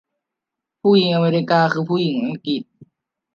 [0.81, 2.61] ผู้หญิงอเมริกันคือผู้หญิงอังกฤษ